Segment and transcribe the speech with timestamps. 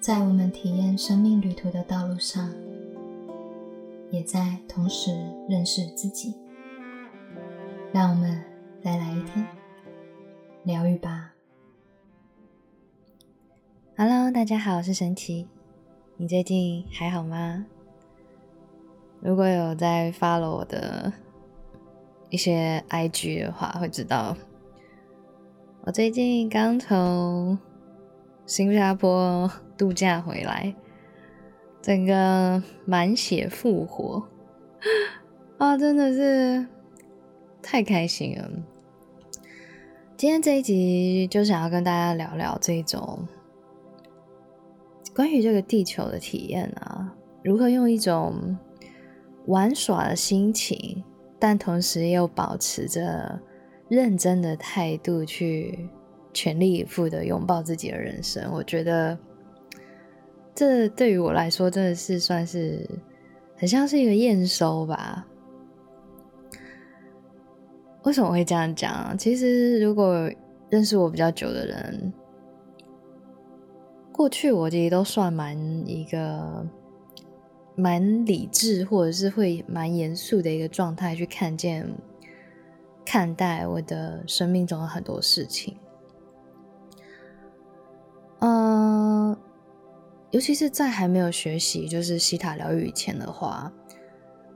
[0.00, 2.50] 在我们体验生命旅途的道路上，
[4.10, 5.10] 也在同时
[5.46, 6.34] 认识自己。
[7.92, 8.42] 让我们
[8.82, 9.46] 再来一天
[10.64, 11.34] 疗愈吧。
[13.94, 15.46] Hello，大家好，我是神奇。
[16.16, 17.66] 你最近还好吗？
[19.20, 21.12] 如果有在 follow 我的
[22.30, 24.34] 一些 IG 的话，会知道
[25.82, 27.58] 我最近刚从
[28.46, 30.74] 新加坡度假回来，
[31.80, 34.26] 整个满血复活
[35.58, 35.78] 啊！
[35.78, 36.66] 真的是
[37.62, 38.50] 太开心了。
[40.16, 43.26] 今天这一集就想要跟大家聊聊这种
[45.14, 48.58] 关于这个地球的体验啊，如何用一种
[49.46, 51.02] 玩耍的心情，
[51.38, 53.40] 但同时又保持着
[53.88, 55.88] 认真的态度去
[56.32, 58.50] 全力以赴的拥抱自己的人生。
[58.52, 59.18] 我觉得
[60.54, 62.88] 这对于我来说真的是算是
[63.56, 65.26] 很像是一个验收吧。
[68.02, 69.16] 为什么会这样讲？
[69.18, 70.30] 其实如果
[70.68, 72.12] 认识我比较久的人，
[74.10, 75.56] 过去我其实都算蛮
[75.86, 76.66] 一个。
[77.76, 81.88] 蛮理智，或者是会蛮严肃的一个状态去看见、
[83.06, 85.78] 看待我的生命中的很多事情。
[90.30, 93.72] 尤其是在还没有学习就是西塔疗愈以前的话，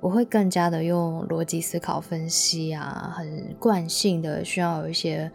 [0.00, 5.30] 我会更加的用逻辑思考分析啊，很惯性的需要有一些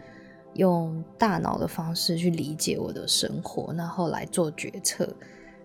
[0.54, 5.08] 用大脑的方式去理解我的生活，然后来做决策。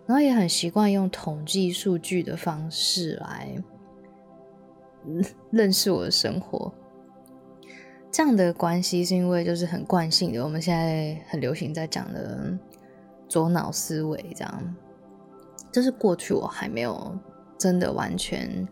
[0.08, 3.56] 然后也很习惯用统计数据的方式来
[5.50, 6.72] 认识我的生活。
[8.12, 12.56] 这样的关系是因为就是很惯性的，我们现在很流行在讲的
[13.28, 14.76] 左脑思维，这样。
[15.72, 17.18] 这是过去我还没有
[17.58, 18.68] 真的完全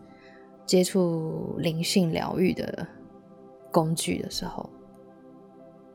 [0.66, 2.88] 接触灵性疗愈的
[3.72, 4.70] 工具的时候，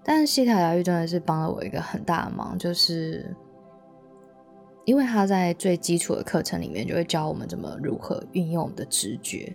[0.05, 3.35] 但是西塔疗愈真的是帮了我一个很大的忙，就是。
[4.85, 9.55] 因为他在最基础的课程里面就会教我们怎么如何运用我们的直觉，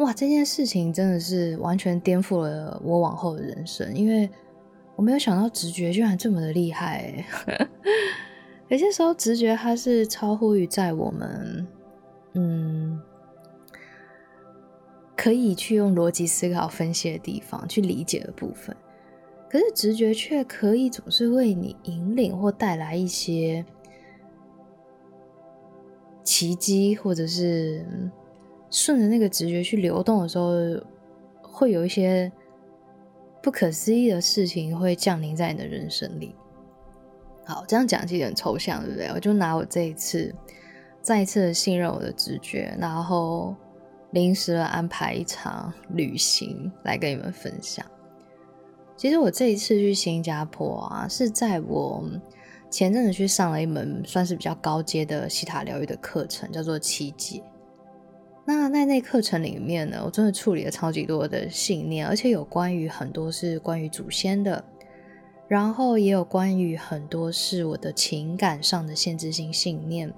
[0.00, 4.28] 哇，这件事情真的是完全颠覆了我往后的人生，因为
[5.00, 7.24] 我没有想到直觉居然这么的厉害。
[8.68, 11.66] 有些时候直觉它是超乎于在我们
[12.34, 13.00] 嗯
[15.16, 18.76] 可以去用逻辑思考分析的地方去理解的部分，
[19.48, 23.64] 可是直觉却可以总是为你引领或带来一些。
[26.22, 27.82] 奇迹，或者是
[28.70, 30.52] 顺着那个直觉去流动的时候，
[31.40, 32.30] 会有一些
[33.42, 36.34] 不可思议的事情会降临在你的人生里。
[37.44, 39.08] 好，这样讲其实很抽象，对不对？
[39.08, 40.34] 我就拿我这一次
[41.02, 43.54] 再一次的信任我的直觉，然后
[44.10, 47.84] 临时安排一场旅行来跟你们分享。
[48.96, 52.04] 其实我这一次去新加坡啊，是在我。
[52.70, 57.42] 前阵子去上了一门算是比较高阶的西塔疗愈的课程，叫做七阶。
[58.44, 64.64] 那在那课程里面呢，我真的处理了超级多的信念，而且有关于很多是关于祖先的，
[65.46, 70.12] 然后也有关于很多是我的情感上的限制性信念，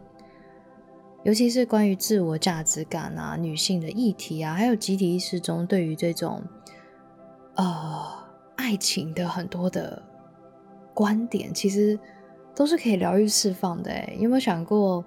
[1.24, 6.42] 尤其是关于自我价值感啊、女性的议题啊，还有集体意识中对于这种
[7.56, 8.06] 呃
[8.56, 10.02] 爱情的很多的
[10.94, 11.98] 观点，其实。
[12.54, 15.02] 都是可以疗愈释放的诶有没有想过，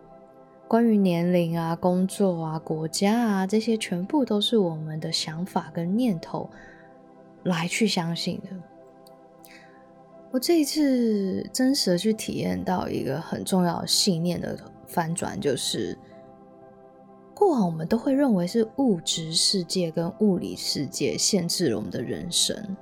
[0.67, 6.49] 关于年龄啊、工作啊、国家啊这些，全部都是我们的想法跟念头
[7.43, 8.49] 来去相信的。
[10.31, 15.97] 我这一次真实的去体验到一个很重要的信念的翻转，就是
[17.33, 22.75] 过往我们都会认为是物质世界跟物理世界限制了我们的人生。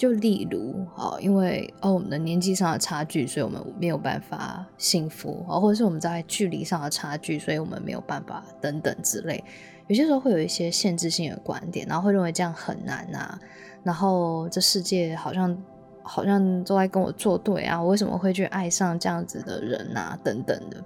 [0.00, 9.44] 就例如，哦，因为哦我们的年纪上的差距，所以我们没有办法幸福，哦，或者是我们在距离上的差距，所以我们没有办法等等之类。
[9.88, 13.38] 有些时候会有一些限制性的观点，然后会认为这样很难啊，
[13.82, 15.54] 然后这世界好像
[16.02, 20.82] 好像都在跟我作对啊，我为什么会去爱上这样子的人啊，等等的。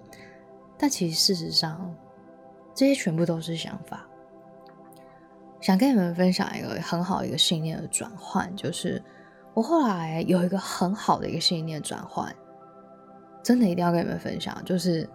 [0.77, 1.94] 但其实事实上，
[2.75, 4.09] 这些全部都是想法。
[5.61, 9.03] 想跟你们分享一个很好一个信念的转换，就是
[9.55, 12.35] 我后来有一个很好的一个信念转换，
[13.43, 14.61] 真的一定要跟你们分享。
[14.65, 15.09] 就是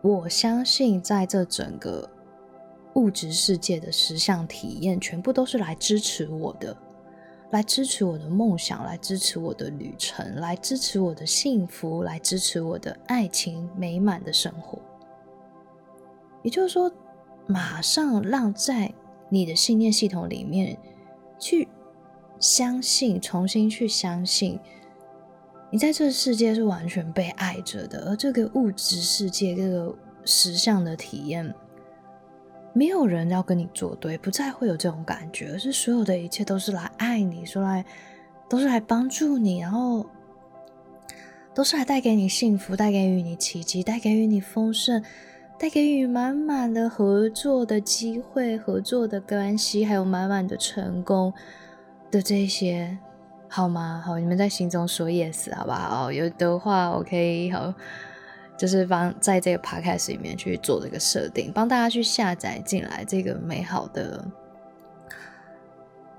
[0.00, 2.08] 我相信，在这整个
[2.94, 6.74] 物质世界的实相体验，全部都是来支持我的，
[7.50, 14.78] 来支持我的梦想，来支持我的旅程，来支持我的幸福，来支持我的爱情美满的生活。
[16.42, 16.90] 也就是说，
[17.46, 18.94] 马上让在
[19.28, 20.78] 你的信念系统里面
[21.38, 21.68] 去
[22.40, 24.58] 相信，重新去相信，
[25.70, 29.94] 你在这个世界是完全被爱着的，而这个物质世界，这个
[30.24, 31.54] 实相的体验。
[32.74, 37.84] 没有人要跟你作对，不再会有这种感觉，而是所有的一切都是来爱你，说来
[38.48, 40.06] 都是来帮助你，然后
[41.52, 45.02] 都是来带给你幸福，带给予你奇迹，带给予你丰盛，
[45.58, 51.32] 带给予满满的合作的机会、合作的关系，还有满满的成功
[52.10, 52.96] 的这些，
[53.48, 54.02] 好吗？
[54.04, 56.10] 好，你们在心中说 yes 好不好？
[56.12, 57.74] 有的话，OK，好。
[58.56, 64.24] 就是帮在这个 podcast 里面去做这个设定，帮大家去下载进来这个美好的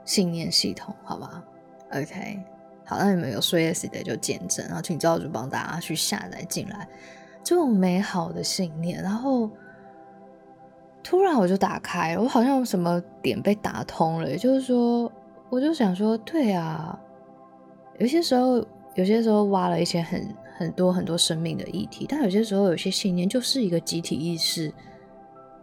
[0.05, 1.43] 信念系统，好吗
[1.91, 2.41] ？OK，
[2.85, 6.87] 好，那你们有说 yes 的就见证，然后请教主帮大家去下载进来
[7.43, 9.49] 这种美好的信念，然后
[11.03, 15.11] 突然我就打开，我好像什么点被打通了，也就是说，
[15.49, 16.99] 我就想说，对啊，
[17.97, 18.65] 有些时候，
[18.95, 20.35] 有些时候挖了一些很。
[20.59, 24.69] 很多很多生命的议题，但有些时候有些信念就是一个集体意识，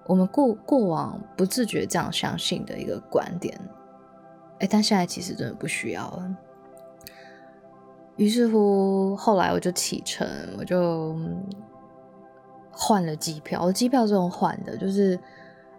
[0.06, 3.55] 我们过过往不自觉这样相信的一个观点，
[4.59, 6.37] 哎，但现在其实真的不需要了。
[8.17, 10.27] 于是乎，后来我就启程，
[10.59, 11.15] 我就
[12.71, 15.21] 换了机票，我机票这种换的，就是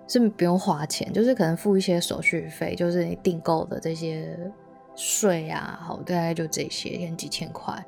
[0.07, 4.37] 是不用花钱，就是可能付一些手续费，就是你订购的这些
[4.95, 7.85] 税啊，好，大概就这些，连几千块。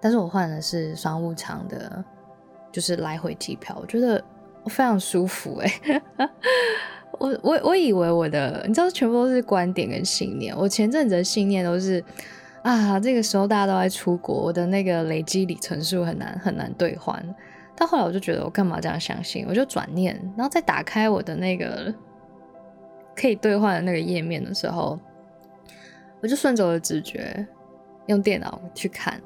[0.00, 2.04] 但是我换的是商务舱的，
[2.72, 4.22] 就是来回机票，我觉得
[4.66, 6.02] 非常舒服 哎。
[7.18, 10.56] 我我我以为我的，你知道，全部都是观点跟信念。
[10.56, 12.04] 我前阵子的信念都是
[12.62, 17.20] 啊，这个时候大家都在出国，我的那个累积里程数很难很难兑换。
[17.78, 19.46] 到后来我就觉得，我干嘛这样相信？
[19.48, 21.94] 我就转念，然后再打开我的那个
[23.14, 24.98] 可以兑换的那个页面的时候，
[26.20, 27.46] 我就顺着我的直觉，
[28.06, 29.20] 用电脑去看。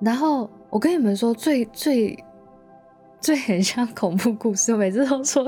[0.00, 2.16] 然后我跟你们说，最最
[3.20, 5.44] 最很像恐怖故事，我每次都说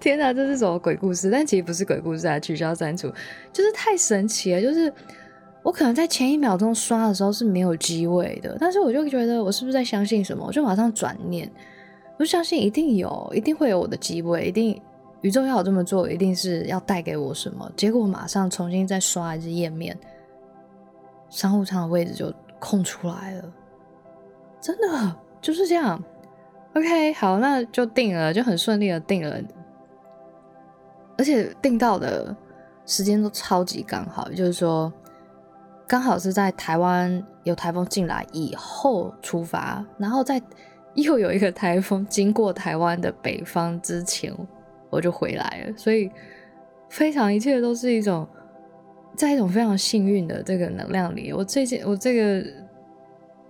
[0.00, 1.30] 天哪，这是什么鬼故事？
[1.30, 3.12] 但其实不是鬼故事啊，取消删除，
[3.52, 4.62] 就是太神奇了。
[4.62, 4.90] 就是
[5.68, 10.42] 我可能在前一秒钟刷的时候是没有机位的，但是我就觉得我是不是在相信什么？
[10.46, 11.46] 我就马上转念，
[12.18, 14.80] 我相信一定有，一定会有我的机位，一定
[15.20, 17.70] 宇宙要我这么做，一定是要带给我什么。
[17.76, 19.94] 结果马上重新再刷一次页面，
[21.28, 23.44] 商务舱的位置就空出来了。
[24.62, 26.02] 真的就是这样
[26.72, 29.38] ，OK，好，那就定了，就很顺利的定了，
[31.18, 32.34] 而且定到的
[32.86, 34.90] 时间都超级刚好，就是说
[35.88, 40.40] 刚好是在台湾有台风进来以后出发，然后在
[40.94, 44.32] 又有一个台风经过台湾的北方之前，
[44.90, 46.10] 我就回来了，所以
[46.90, 48.28] 非常一切都是一种
[49.16, 52.46] 在一种非常幸运的这个能量里，我最近我这个。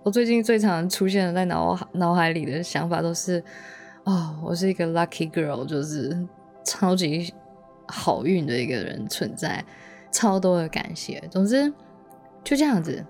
[0.01, 3.43] 我最近最常出现的在脑脑海里的想法都是，
[4.05, 6.17] 哦，我是一个 lucky girl，就是
[6.63, 7.31] 超级
[7.85, 9.63] 好运的一个人存在，
[10.09, 11.21] 超多的感谢。
[11.29, 11.71] 总之
[12.49, 13.05] 就这样子。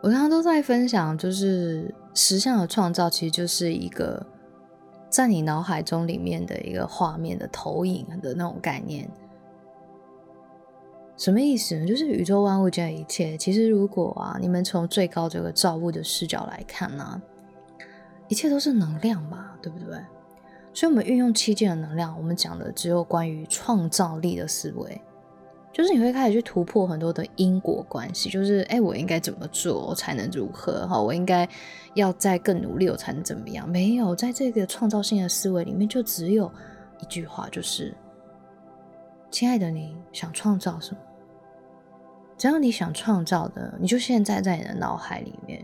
[0.00, 4.24] 我刚刚都在分享，就是实相的创造，其实就是一个
[5.10, 9.10] 在你脑海中里面的一个画面的投影的那种概念。
[11.16, 11.84] 什么意思呢？
[11.84, 17.20] 就是宇宙万物间的一切，其实如果啊，你们从最高这个造物的视角来看呢，
[18.28, 19.98] 一切都是能量嘛，对不对？
[20.72, 25.02] 所以，我们运用七件的能量，我们讲的只有关于创造力的思维，
[25.76, 30.86] 就是你会开始去突破很多的因果关系，就是哎，我应该怎么做才能如何？
[30.88, 31.46] 哈，我应该
[31.92, 33.68] 要再更努力，我才能怎么样？
[33.68, 36.50] 没有，在这个创造性的思维里面，就只有
[36.98, 37.94] 一句话，就是
[39.30, 41.00] 亲爱的，你想创造什么？
[42.38, 45.62] 只要你想创造的，你就现在在你的脑海里面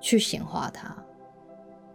[0.00, 0.96] 去显化它。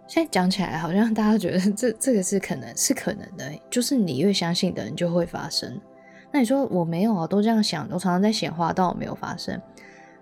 [0.05, 5.81] 现在讲起来，好像大家觉得这这个是可能是可能的，就是你越相信的，你就会发生。
[6.31, 9.61] 那你说我没有啊，都这样想，我常常在显化，但我没有发生，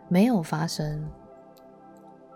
[0.08, 1.08] 没有发生，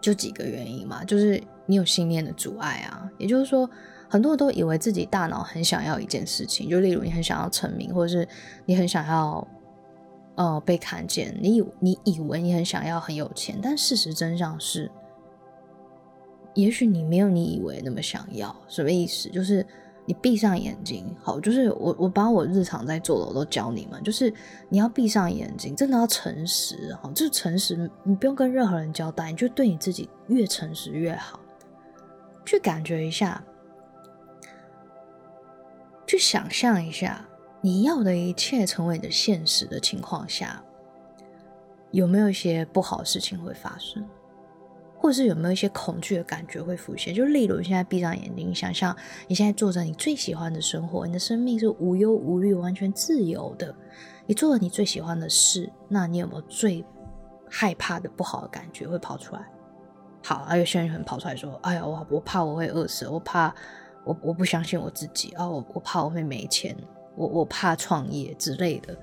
[0.02, 3.10] 就几个原因嘛，就是你有信念的阻碍啊。
[3.18, 3.70] 也就是说，
[4.10, 8.28] 很多人都以为自己大脑很想要一件事情，就例如你很想要成名，或者是
[8.66, 9.48] 你很想要。
[10.36, 14.90] 呃，被看见，你以你以为你很想要很有钱，但事实真相是，
[16.54, 18.56] 也许你没有你以为那么想要。
[18.70, 19.28] 什么意思？
[19.28, 19.66] 就是
[20.10, 24.34] 你闭上眼睛，好，就是我我把我日常在做的我都教你们，就是
[24.68, 31.40] 你要闭上眼睛，真的要诚实，哈，就是诚实，你不用跟任何人交代，你就对你自己越诚实越好，
[32.44, 33.40] 去感觉一下，
[36.08, 37.24] 去想象一下，
[37.62, 40.60] 你要的一切成为你的现实的情况下，
[41.92, 44.04] 有没有一些不好的事情会发生？
[45.02, 47.16] 或者是有没有一些恐惧的感觉会浮现？
[47.16, 48.94] 就例如，你现在闭上眼睛，想象
[49.30, 53.74] 你现在做着你最喜欢的生活，你的生命是无忧无虑、完全自由的。
[54.26, 56.84] 你做了你最喜欢的事，那你有没有最
[57.50, 59.42] 害怕的不好的感觉会跑出来？
[60.22, 63.56] 好，啊，有些人可能跑出来说：“哎呀，我我怕我会饿死，我怕
[64.04, 66.76] 我我不相信我自己啊，我我怕我会没钱，
[67.16, 68.94] 我我怕创业之类的。”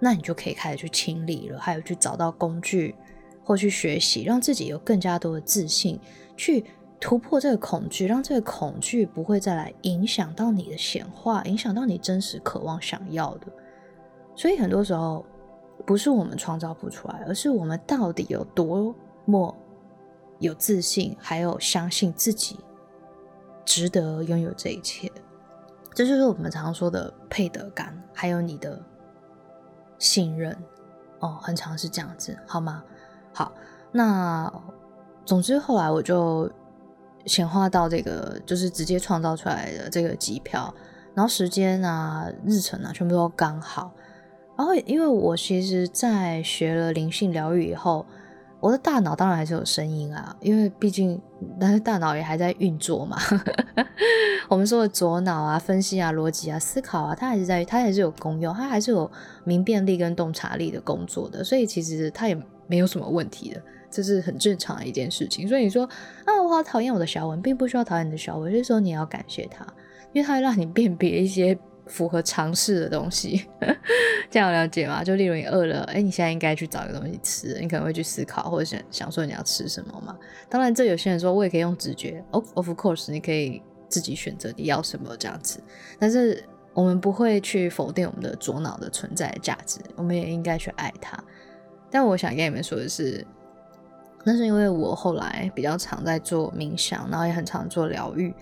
[0.00, 2.96] 那你就可以开始去清理了，还有去找到工具。
[3.44, 5.98] 或去学习，让自己有更加多的自信，
[6.36, 6.64] 去
[7.00, 13.46] 突破这个恐惧，让这个恐惧不会再来影响到你的显化，影响到你真实渴望想要的。
[14.36, 15.26] 所以很多时候
[15.84, 18.94] 不是我们创造不出来，而是我们到底有多
[19.24, 19.54] 么
[20.38, 22.58] 有自信，还有相信自己
[23.64, 25.10] 值得拥有这一切。
[25.94, 28.80] 这就是我们常说的配得感，还有你的
[29.98, 30.56] 信任。
[31.18, 32.82] 哦，很常是这样子，好吗？
[33.34, 33.52] 好，
[33.92, 34.52] 那
[35.24, 36.50] 总之后来我就
[37.24, 40.74] 显化到这个，就是直接创造出来的这个机票，
[41.14, 43.92] 然后时间啊、日程啊，全部都刚好。
[44.56, 48.04] 然后因为我其实，在学了灵性疗愈以后，
[48.60, 51.20] 我的大脑当然还是有声音啊，因为毕竟，
[51.58, 53.16] 但是大脑也还在运作嘛。
[54.50, 59.10] 我们说的左脑啊、分析啊、逻辑啊、思考啊，它还是在，它还是有功用，它还是有
[59.44, 62.36] 明辨力跟洞察力的工作的，所以其实它也。
[62.66, 65.46] 没有什么问题的，这是很正常的一件事情。
[65.46, 65.84] 所以你说
[66.24, 69.66] 啊，我好讨厌我的小文，并不需要讨厌你的小文，就是说你要感谢他，
[70.12, 73.46] 因为他会让你辨别一些符合常识的东西。
[74.30, 75.04] 这样了解吗？
[75.04, 80.16] 就例如你饿了，哎，你现在应该去找个东西吃，你可能会去思考或者想想说你要吃什么嘛。
[80.48, 85.60] 当然，这有些人说我也可以用直觉，of of course，你可以自己选择你要什么这样子。
[85.98, 86.42] 但是
[86.72, 91.22] 我们不会去否定我们的左脑的存在价值，我们也应该去爱它。
[91.92, 93.24] 但我想跟你们说的是，
[94.24, 98.34] 那是因为我后来比较常在做冥想，然后也很常做疗愈，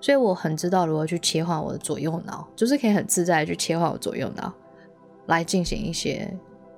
[0.00, 4.52] 所以我很知道如何去切换我的左右脑，就是可以很自在的去切换我左右脑，
[5.26, 6.32] 来进行一些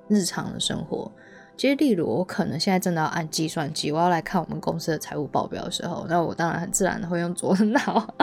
[0.07, 1.11] 日常的生活。
[1.57, 8.15] 其实，例如我可能现在真的要按计算机，我要来看我们公司的财务报表的时候，那我当然很自然的会用左 脑。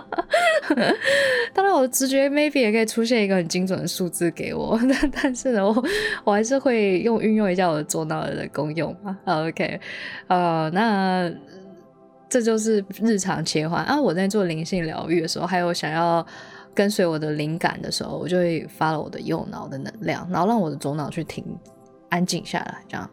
[1.54, 5.84] 当然，我直觉 maybe 也可以出现一个很精准的数字给我， 但但是呢，我
[6.24, 9.16] 我还是会用运用一下我的左脑的功用嘛。
[9.24, 9.80] OK，
[10.26, 11.30] 呃，那
[12.28, 13.98] 这就是日常切换啊。
[14.00, 16.26] 我在做灵性疗愈的时候，还有想要
[16.74, 21.44] 跟随我的灵感的时候，我就会发了我的右脑的能量，然后让我的左脑去停，
[22.10, 23.08] 安静下来，这样。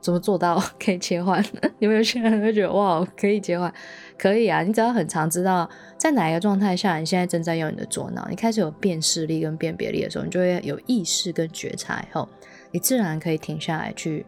[0.00, 1.44] 怎么做到 可以切换？
[1.80, 3.72] 有没有些人会觉得哇，可以切换？
[4.18, 12.28] 可以啊，你只要很常知道在哪一个状态下，你现在正在用你的左脑，你开始有辨识力跟辨别力的时候，你就会有意识跟觉察，以后
[12.70, 14.24] 你自然可以停下来去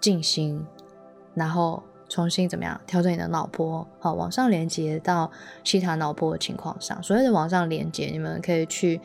[0.00, 0.64] 静心，
[1.34, 5.30] 然后重新怎么样调整你的脑波，好往上连接到
[5.64, 7.02] 其他脑波的情况上。
[7.02, 9.00] 所谓的往上连接，你们可以去。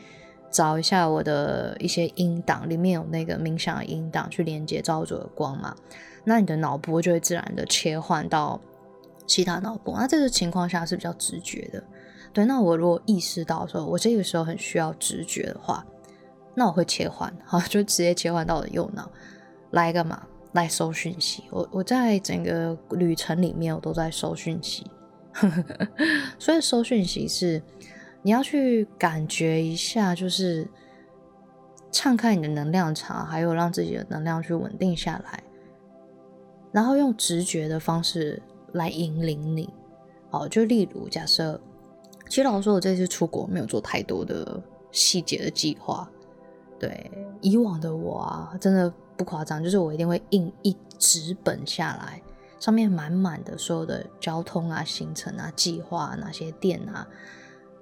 [0.54, 5.74] 找一下我的一些音档，里面有那个冥想的音档，去连接造主的光嘛。
[6.22, 8.60] 那你的脑波就会自然的切换到
[9.26, 9.98] 其他脑波。
[9.98, 11.82] 那这个情况下是比较直觉的。
[12.32, 15.84] 对，那我如果意识到说我这个时候很需要直觉的话，
[16.54, 19.10] 那我会切换， 好，就直接切换到我的右脑
[19.72, 20.24] 来干嘛？
[20.52, 21.42] 来收讯息。
[21.50, 24.86] 我我在整个旅程里面，我都在收讯息。
[26.38, 27.60] 所以收讯息是。
[28.26, 30.66] 你要去感觉一下，就是
[31.92, 35.44] 敞开你的能量场，还有让自己的能量去稳定下来，
[36.72, 38.40] 然后用直觉的方式
[38.72, 39.68] 来引领你。
[40.30, 41.60] 好，就例如假设，
[42.26, 44.58] 其实老实说，我这次出国没有做太多的
[44.90, 46.10] 细节的计划。
[46.80, 47.10] 对
[47.42, 52.22] 以往的我啊，真的不夸张，就是我一定会印一纸本下来，
[52.58, 57.06] 上面满满的所有的交通啊、行程啊、计划哪些店啊。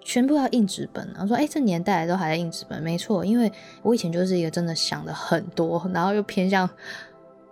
[0.04, 3.50] 全部要印纸本，我说，哎，这年代都还在印纸本，没错，因为
[3.82, 6.68] 我以前就是一个真的想的很多，然后又偏向，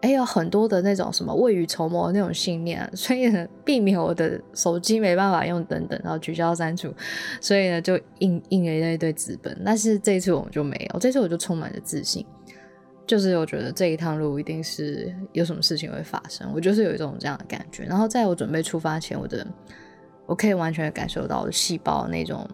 [0.01, 6.93] 哎，有很多的那种什么未雨绸缪那种信念， 所以呢，避免我的手机没办法用等等，然后取消删除，
[7.41, 9.57] 所以呢，就印印了一堆纸本。
[9.65, 12.27] 但是这一次我们就没有，这次我就充满了自信，
[13.07, 17.85] 就是我觉得这一趟路一定是有什么事情会发生，我就是有一种这样的感觉。
[17.85, 19.47] 然后在我准备出发前，我的。
[20.31, 22.49] 我可以完全感受到细胞那种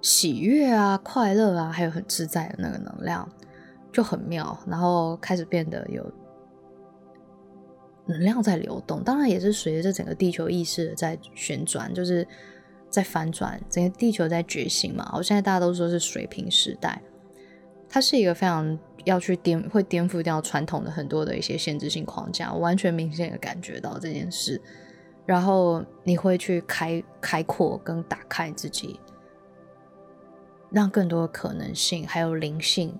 [0.00, 3.28] 喜悦啊、快乐啊，还有很自在的那个能量，
[3.92, 4.56] 就很妙。
[4.68, 6.08] 然后开始变得有
[8.06, 12.24] 能量在流动，当然也是随着整个地球意识在旋转，就是
[12.88, 15.10] 在反转，整个地球在觉醒嘛。
[15.16, 17.02] 我现在大家都说是水平时代，
[17.88, 24.62] 它是一个非常要去颠，会颠覆掉传统的很多的一些限制性框架，我完全明显的感觉到这件事。
[25.28, 28.98] 然后你会去开开阔跟打开自己。
[30.70, 32.98] 让更多的可能性还有灵性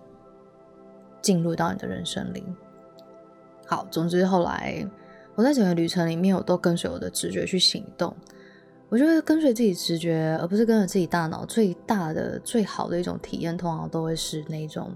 [1.22, 2.44] 进入到你的人生里。
[3.66, 4.86] 好，总之后来
[5.34, 8.14] 我在整个旅程里面，我都跟随我的直觉去行动。
[8.90, 14.92] 我觉得跟随自己直觉，而不是跟着自己大脑，最大的、最好的一种体验，通常都会是那种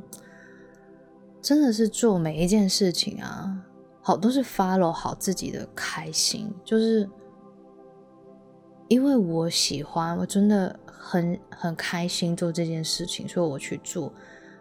[1.42, 3.54] 真的是做每一件事情啊，
[4.00, 7.06] 好都是 follow 好自己的开心，就是
[8.88, 10.78] 因为我喜欢，我真的。
[11.04, 14.10] 很很开心做这件事情，所以我去做，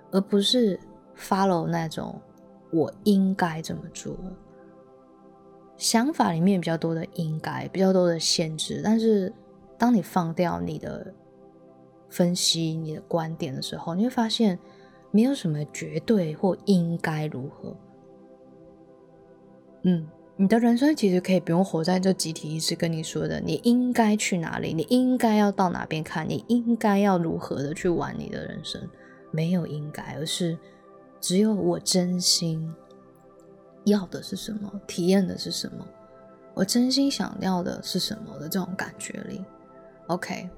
[0.10, 0.78] 而不是
[1.16, 2.20] follow 那种
[2.74, 4.18] 我应该怎么做。
[5.78, 8.82] 想法里面比较多的应该，比较多的限制。
[8.84, 9.32] 但是
[9.78, 11.14] 当你放掉你的
[12.10, 14.58] 分析、你的观点的时候，你会发现
[15.12, 17.78] 没有什么绝对或应该如何。
[19.84, 20.10] 嗯。
[20.42, 28.82] 你的人生其实可以不用活在这集体意识跟你说的，你应该去哪里，你应该要到哪边看，你应该要如何的去玩你的人生，
[29.30, 30.58] 没有应该，而是
[31.20, 32.74] 只有我真心
[33.84, 35.86] 要的是什么，体验的是什么，
[36.56, 39.46] 我真心想要的是什么的这种感觉里
[40.08, 40.50] ，OK。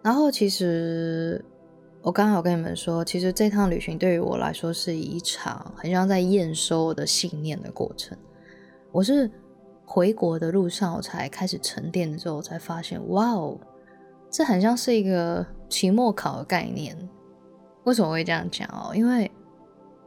[0.00, 1.44] 然后其实。
[2.02, 8.18] 我刚刚有跟你们说，其实这趟旅行对于我来说是一场很像在验收我的信念的过程。
[8.90, 9.30] 我是
[9.84, 13.56] 回国的路上，我才开始沉淀的时候，我才发现，哇哦，
[14.28, 16.96] 这很像是一个期末考的概念。
[17.84, 18.92] 为什么会这样讲哦？
[18.92, 19.30] 因为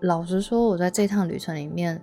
[0.01, 2.01] 老实说，我在这趟旅程里面，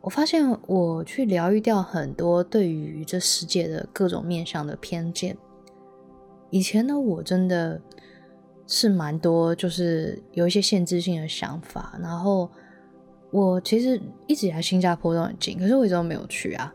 [0.00, 5.36] 我发现我去疗愈掉很多对于这世界的各种面向的偏见。
[6.48, 7.78] 以前的我真的。
[8.74, 11.94] 是蛮多，就是有一些限制性的想法。
[12.00, 12.50] 然后
[13.30, 16.74] 我其实一直以来新加坡都很近，可是我一直都没有去啊。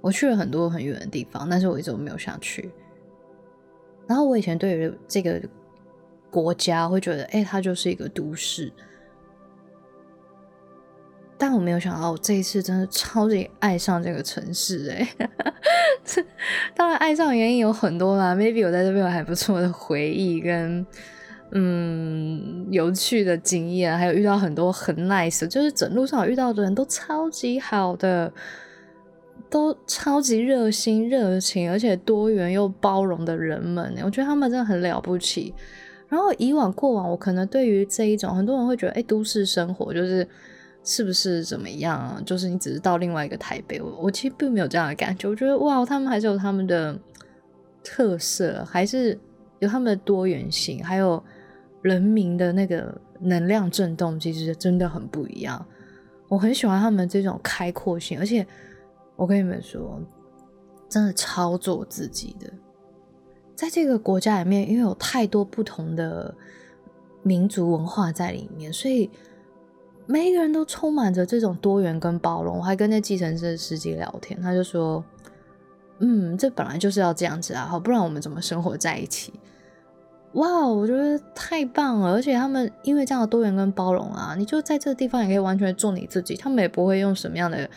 [0.00, 2.68] 我去了很多很远的地方，但是我一直都没有想去。
[4.08, 5.40] 然后我以前对于这个
[6.28, 8.72] 国家会觉得，哎，它就是一个都市。
[11.42, 14.88] 但我没有想到，我这一次真的超级爱上这个城市。
[14.94, 15.08] 哎，
[16.72, 20.86] 当然爱上原因有很多啦，maybe 我在这边有还不错的回忆跟。
[21.54, 28.32] 嗯，有趣的经验，还有遇到很多很 nice，就是整路上遇到的人都超级好的，
[29.50, 35.52] 都超级热心、热情，而且多元又包容的人们，我觉得他们真的很了不起。
[36.08, 40.26] 然后以往过往，我可能对于这一种，很多人会觉得，哎，都市生活就是
[40.84, 42.22] 是不是怎么样啊？
[42.24, 45.28] 就是你只是到另外一个台北，我我其实并没有这样的感觉。
[45.28, 46.98] 我觉得哇，他们还是有他们的
[47.82, 49.18] 特色，还是
[49.60, 51.22] 有他们的多元性，还有。
[51.82, 55.66] 人民的那个能量震动其实真的很不一样，
[56.28, 58.46] 我很喜欢他们这种开阔性，而且
[59.16, 60.00] 我跟你们说，
[60.88, 62.48] 真的超做自己的。
[63.56, 66.32] 在这个国家里面，因为有太多不同的
[67.24, 69.10] 民族文化在里面，所以
[70.06, 72.58] 每一个人都充满着这种多元跟包容。
[72.58, 75.04] 我还跟那计程车司机聊天，他就说
[76.00, 79.32] ：“嗯，这本来就是要这样子啊，好，不然我们怎么生活在一起？”
[80.32, 82.14] 哇，我觉得太棒了！
[82.14, 87.68] 而且他们因为这样的多元跟包容啊，你就在这个地方也可以完全做你自己，他们也不会用什么样的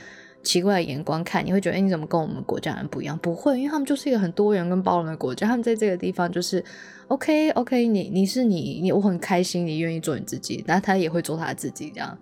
[0.45, 3.17] 奇怪的眼光看，你会觉得，哎，你怎么跟我们国家人不一样？
[3.17, 6.63] 不会，因为他们就是一个很多元跟包容的国家，他们在这个地方就是
[7.09, 12.17] OK OK，你你是你你，我很开心，你愿意做你自己，那他也会做他自己这样。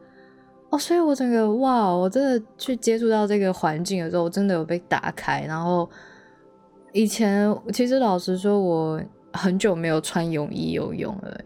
[0.72, 5.42] 哦，所以我整个哇，我真的去接触到这个环境的时候，我真的有被打开。
[5.42, 5.88] 然后
[6.94, 9.00] 以前其实老实说，我。
[9.36, 11.42] 很久没有穿泳衣游泳了，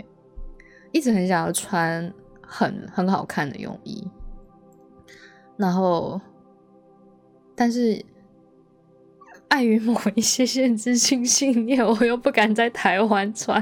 [0.92, 2.14] 一直很想要穿
[2.46, 4.06] 很很好看的泳衣，
[5.56, 6.20] 然后，
[7.58, 8.02] 但是
[9.50, 13.62] 碍于某一些限制性信念，我又不敢在台湾穿，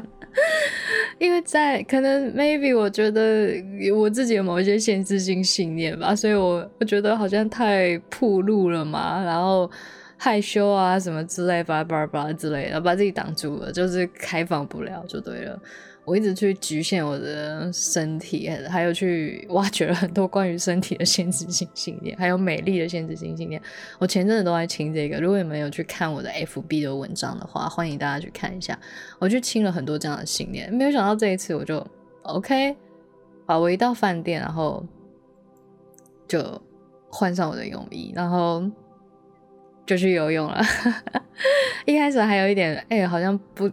[1.18, 3.56] 因为在可能 maybe 我觉得
[3.96, 9.72] 我自己有某一些限制性信念吧，所以我我觉得好像太暴露了嘛，然后。
[10.18, 15.62] 害羞啊，什么之类，巴拉巴拉之类的，把自己挡住了，就是开放不了，就对了。
[16.06, 23.60] 我一直去局限我的身体，还有去挖掘了很多关于身体的限制性信念，还有美丽的限制性信念。
[23.98, 28.80] 我前阵子都在清这个，如果你们有去看我的 FB 的文章的话，欢迎大家去看一下。
[29.18, 31.86] 我去清了很多这样的信念，没有想到这一次我就
[32.22, 32.76] OK，
[33.48, 34.86] 啊，我一到饭店，然后
[36.28, 36.62] 就
[37.10, 38.64] 换上我的泳衣，然后
[39.88, 40.62] 就去游泳了。
[41.88, 43.68] 一开始还有一点，哎，好像不。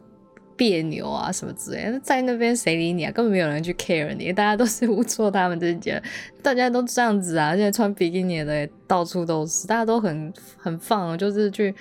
[0.63, 3.11] 别扭啊，什么之类的，在那边谁理你啊？
[3.11, 5.93] 根本没有人去 care 你，大家都是误错他们自己，
[6.41, 7.57] 大家都这样子啊。
[7.57, 11.75] 现在穿比基尼的到处都是，大家都很很放，就是去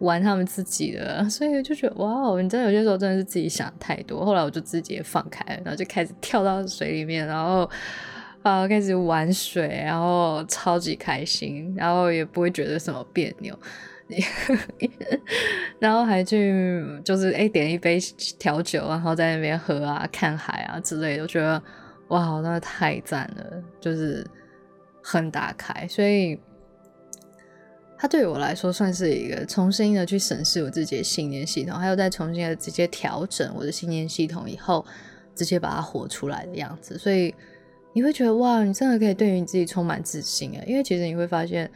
[0.00, 4.22] 玩他们自己的，所以就觉得哇，你真的有些时候真的是自己想太多。
[4.22, 7.66] 后来我就自己也放开了，然后就开始跳到水里面，然后
[8.42, 13.58] 啊开始玩水，然后超级开心，然后也不会觉得什么别扭。
[15.80, 17.98] 然后还去就是哎点一杯
[18.38, 21.60] 调酒，然后在那边喝啊、看海啊之类的，我觉得
[22.08, 24.24] 哇，真的太赞了，就是
[25.02, 25.88] 很打开。
[25.88, 26.38] 所以
[27.98, 34.86] 它对我来说算是一个重新的去审视我自己的信念系统，还有再重新的直接调整我的信念系统以后，
[35.34, 36.96] 直接把它活出来的样子。
[36.96, 37.34] 所以
[37.92, 40.62] 你会觉得哇，你真的可以对于你自己充满自信啊！
[40.64, 41.68] 因为其实你会发现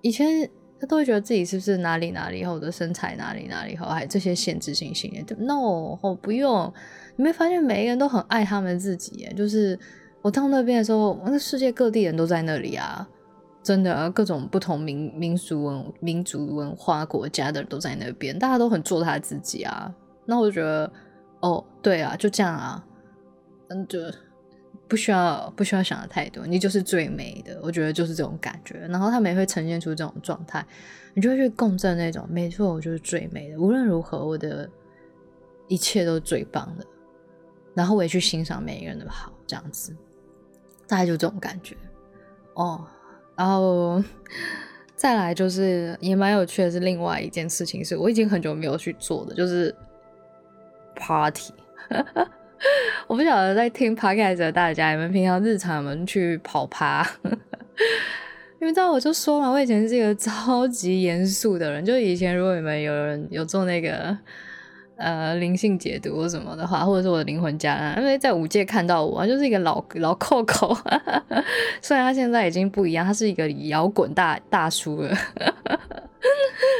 [0.00, 0.50] 以前。
[0.82, 5.24] 他都会觉得自己是不是哪里哪里好，我的身材哪里哪里好，还这些限制性信念。
[5.38, 6.74] No，我不用。
[7.14, 9.32] 你没发现每一个人都很爱他们自己。
[9.36, 9.78] 就是
[10.22, 13.08] 我到那边的时候，那世界各地人都在那里啊，
[13.62, 19.94] 真的，各种不同民民俗文民族文化国家的都在那边，大家都很做他自己啊。
[20.26, 20.92] 那我就觉得，
[21.42, 22.84] 哦，对啊，就这样啊，
[23.68, 24.00] 嗯，就。
[24.92, 28.76] 不需要不需要想的太多，你就是最美的，我觉得就是这种感觉。
[28.90, 30.62] 然后他们也会呈现出这种状态，
[31.14, 33.58] 你就会去共振那种，没错，我就是最美的。
[33.58, 34.68] 无论如何，我的
[35.66, 36.84] 一切都是最棒的。
[37.72, 39.96] 然后我也去欣赏每一个人的好，这样子，
[40.86, 41.74] 大概就这种感觉
[42.52, 42.86] 哦。
[43.34, 44.04] 然后
[44.94, 49.74] 再来就是也蛮有趣的是，另外一件事情是我已经很久没有去做的，就是
[50.94, 51.54] party。
[53.06, 57.06] 我不晓得在听 podcast 的大家，你们平常日常有没有去跑趴？
[58.60, 64.16] 你们知道我就说嘛，我以前是一个 超级严肃的人，就以前如果你们有人有做那个。
[65.02, 70.72] 呃，灵性解读什么的话，或者是我的灵魂家人，因为在五界看到我，就是一个老老扣扣，
[71.82, 75.08] 虽然他现在已经不一样，他是一个摇滚大大叔了，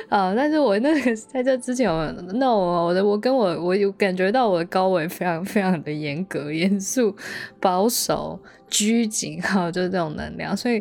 [0.08, 1.88] 啊， 但是我那个在这之前，
[2.34, 7.16] 那我我的我跟我我有感觉到我的高维非常非常的严格、严肃、
[7.58, 10.80] 保守、拘谨，哈，就是这种能量，所以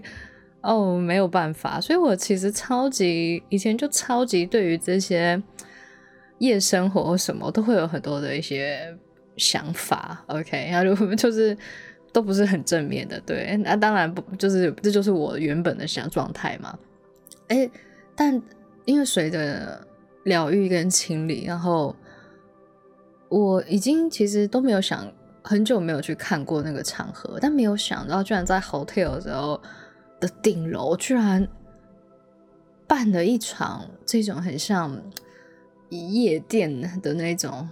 [0.61, 5.41] 哦没有办法，所以我其实超级以前就超级对于这些。
[6.41, 8.97] 夜生活什么都会有很多的一些
[9.37, 11.55] 想法，OK，然后就是
[12.11, 16.75] 都不是很正面的，对，那当然不就是这就是我原本的想状态嘛，
[17.49, 17.69] 哎，
[18.15, 18.41] 但
[18.85, 19.85] 因为随着
[20.23, 21.95] 疗愈跟清理，然后
[23.29, 25.07] 我已经其实都没有想
[25.43, 29.61] 很久没有去看过那个场合，但没有想到居然在 hotel 的时候
[30.19, 31.47] 的顶楼居然
[32.87, 34.99] 办了一场这种很像。
[35.91, 37.67] 夜店的那种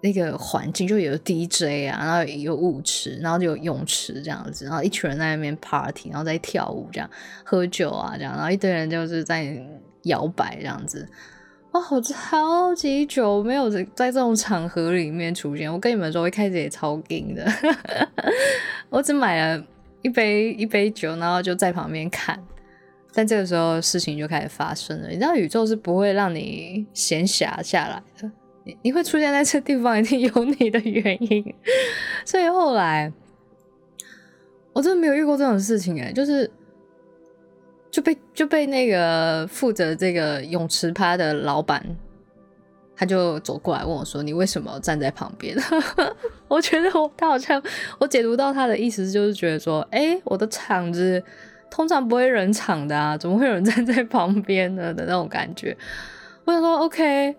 [0.00, 7.10] 那个环境，就有 DJ 啊，然后有舞池，然后就有泳池这样子，然后一群人在那边 party，然后在跳舞这样，
[7.44, 9.56] 喝酒啊这样，然后一堆人就是在
[10.02, 11.08] 摇摆这样子。
[11.70, 15.70] 哦，超级久没有在在这种场合里面出现。
[15.70, 17.46] 我跟你们说，我一开始也超惊的，
[18.88, 19.64] 我只买了
[20.02, 22.42] 一杯一杯酒，然后就在旁边看。
[23.14, 28.30] 但这个时候事情就开始发生了，你知道宇宙是不会让你闲暇下来的，
[28.64, 31.42] 你你会出现在这地方，一定有你的原因。
[32.24, 33.12] 所以后来
[34.74, 36.48] 我真的没有遇过这种事情哎，就是
[37.90, 41.84] 就被就被那个负责这个泳池趴的老板，
[42.94, 45.56] 他就走过来问我说：“你为什么站在旁边？”
[46.46, 47.60] 我觉得他好像
[47.98, 51.20] 我解读到他的意思就是觉得说：“哎，我的场子。”
[51.70, 55.76] 通常不会人场的啊，怎么会有人站在旁边呢的那种感觉？
[56.44, 57.34] 我想说，OK，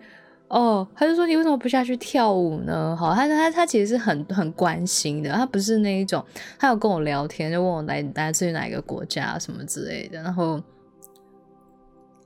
[0.48, 2.96] 哦，他就说你为什么不下去跳舞呢？
[2.96, 6.24] 好，他他他其实是很很关心的，他不是那一种，
[6.58, 10.62] 他有跟我聊天，就问我来来自于哪一个国家什么之类的，然后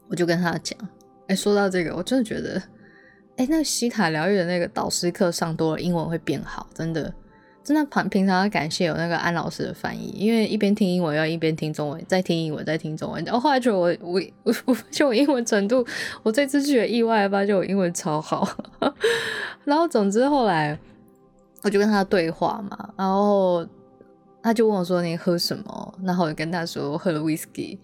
[0.09, 0.79] 我就跟他讲，
[1.29, 2.63] 哎，说到这个，我真的觉得，
[3.37, 7.13] 哎，那西塔疗愈的那个导师课上多了，英文会变好，真的。
[7.65, 13.25] 真的平平常要感谢有那个安老师的翻译，因为一边听英文要一边听中文，再听英文再听中文。
[13.25, 15.85] 然后后来觉得我我我我发现我英文程度，
[16.23, 18.47] 我这次去的意外发现我英文超好。
[19.65, 20.79] 然后总之后来
[21.63, 23.67] 我就跟他对话嘛，然后
[24.43, 27.79] 他就问我说：“你喝什么？”然后我就跟他说：“我喝了 whisky。”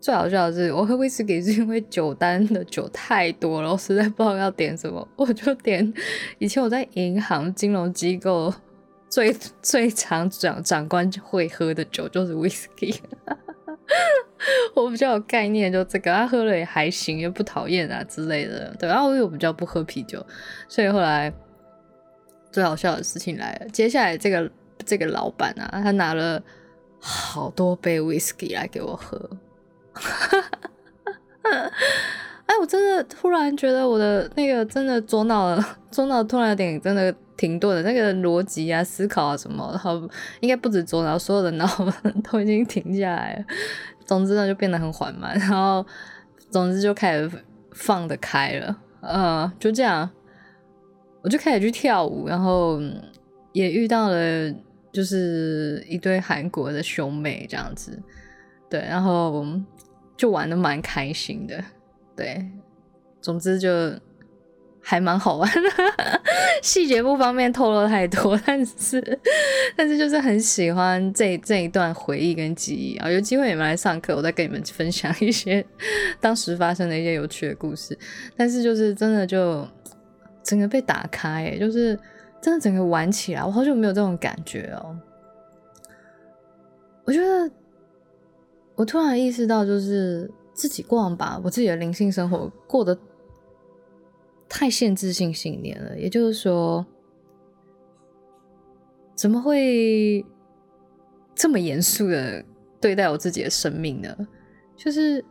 [0.00, 5.94] 最好笑的是，我喝威士忌是因为酒单的酒太多了，我实在不知道要点什么，我就点
[6.38, 8.52] 以前我在银行金融机构
[9.12, 12.98] 最 最常长长官会喝的酒就是威士忌，
[14.74, 18.74] 我比较有概念，就这个他喝了也还行，也不讨厌啊之类的。
[18.78, 20.24] 对，然后我比较不喝啤酒，
[20.66, 21.30] 所以后来
[22.50, 24.50] 最好笑的事情来了，接下来这个
[24.86, 26.42] 这个老板啊，他拿了
[26.98, 29.28] 好多杯威士忌来给我喝。
[32.46, 40.00] 哎，我真的突然觉得我的那个真的左脑左脑突然有点真的停顿的，那个逻辑啊、思考啊什么，好
[40.38, 41.66] 应该不止左脑，所有的脑
[42.30, 43.44] 都已经停下来了。
[44.04, 45.84] 总之呢，就变得很缓慢，然后
[46.50, 47.28] 总之就开始
[47.72, 48.78] 放得开了。
[49.00, 50.08] 嗯，就这样，
[51.22, 52.80] 我就开始去跳舞，然后
[53.52, 54.54] 也遇到了
[54.92, 58.00] 就是一对韩国的兄妹这样子，
[58.70, 59.44] 对，然后。
[60.14, 61.64] 就玩的蛮开心的，
[62.14, 62.48] 对，
[63.20, 63.68] 总之就
[64.82, 65.70] 还蛮好玩的，
[66.60, 69.20] 细节不方便透露太多，但是
[69.76, 75.64] 但是就是很喜欢这这一段回忆跟记忆啊，有机会你们来上课，我再跟你们分享一些
[76.20, 77.96] 当时发生的一些有趣的故事，
[78.36, 79.66] 但是就是真的就
[80.42, 81.98] 整个被打开，就是
[82.40, 84.96] 真的整个玩起来，我好久没有这种感觉哦，
[87.04, 87.50] 我觉得。
[88.74, 92.98] 我突然意识到，就是自己过往把我自己的灵性生活过得
[94.54, 95.98] 太限制性信念了。
[95.98, 96.84] 也就是说，
[99.14, 100.22] 怎么会
[101.34, 102.44] 这么严肃的
[102.78, 104.14] 对待我自己的生命呢？
[104.76, 105.24] 就是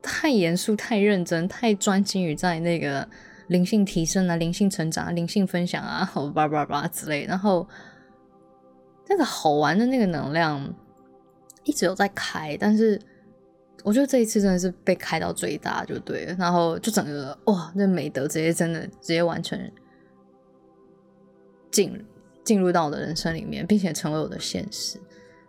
[0.00, 3.06] 太严肃、太认真、太专心于在那个
[3.48, 7.68] 灵性提升啊、灵性成长啊、灵性分享啊、 叭叭叭之类，然后
[9.06, 10.74] 那个好玩的那个能量。
[11.66, 13.00] 一直有在开，但是
[13.84, 19.70] 我觉得这一次真的是被开到最大就对了，然后就整个哇，那美德直接真的直接完全
[21.70, 22.04] 进
[22.42, 24.98] 进入到我的人生里面，并且成为我的现实，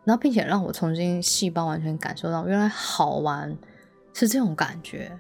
[0.04, 3.58] 然后并且让我重新细胞完全感受到原来好玩
[4.14, 5.18] 是这种感觉，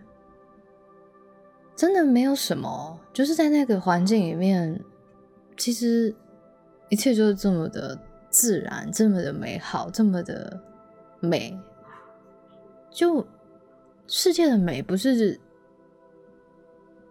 [1.75, 4.79] 真的没有什么，就是在那个环境里面，
[5.57, 6.13] 其实
[6.89, 7.97] 一切就是这么的
[8.29, 10.61] 自然，这么的美好，这么的。
[11.21, 11.57] 美，
[12.95, 13.27] 就
[14.07, 15.37] 世界的美不是？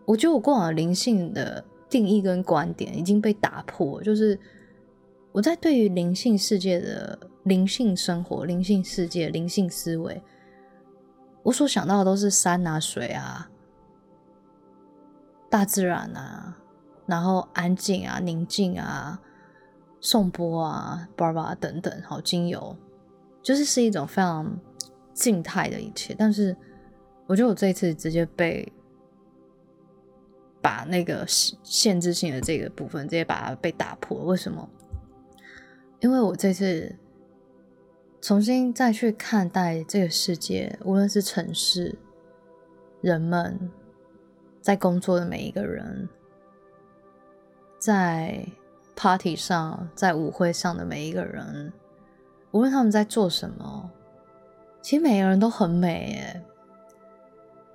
[0.07, 4.03] 我觉得我过往灵性的定义跟观点已经被打破。
[4.03, 4.39] 就是
[5.31, 10.23] 我在对于灵性世界的灵性生活、灵性世界、灵性思维，
[11.43, 13.51] 我所想到的都是山啊、水啊、
[15.51, 16.57] 大自然啊，
[17.05, 19.21] 然后安静啊、宁静啊、
[20.01, 22.75] 颂钵啊、巴拉等等，好精油。
[23.43, 24.59] 就是是一种非常
[25.15, 26.55] 静态的一切，但是
[27.27, 28.71] 我觉得我这一次直接被
[30.61, 34.25] 把那个限制性的这个部分直接把它被打破。
[34.25, 34.69] 为什么？
[36.01, 36.95] 因为我这次
[38.21, 41.97] 重新再去看待这个世界，无论是城市、
[43.01, 43.71] 人们
[44.61, 46.09] 在工作的每一个人，
[47.79, 48.47] 在
[48.97, 51.73] party 上、在舞会上的每一个人。
[52.51, 53.91] 无论他们在做什么，
[54.85, 56.43] 其实每个人都很美耶。